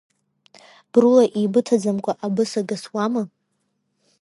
[0.93, 3.23] Брула еибыҭаӡамкәа, абасыга суама?